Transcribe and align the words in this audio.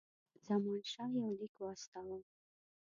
زمانشاه 0.47 1.09
یو 1.19 1.29
لیک 1.39 1.53
واستاوه. 1.59 2.19